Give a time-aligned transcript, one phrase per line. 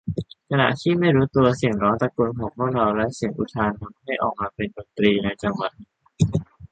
[0.49, 5.91] ขณะที่ไม่รู้ตัว เสียงร้องตะโกนของพวกเรา และเสียงร้องอุทาน ทำให้ออกมาเป็นดนตรีในจังหวะนี้